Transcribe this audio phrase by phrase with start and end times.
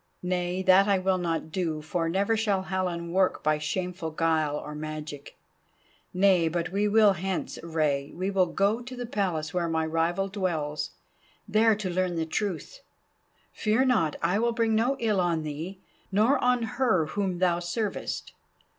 [0.23, 4.73] Nay, that I will not do, for never shall Helen work by shameful guile or
[4.73, 5.37] magic.
[6.11, 10.89] Nay—but we will hence, Rei, we will go to the Palace where my rival dwells,
[11.47, 12.79] there to learn the truth.
[13.53, 15.77] Fear not, I will bring no ill on thee,
[16.11, 18.33] nor on her whom thou servest.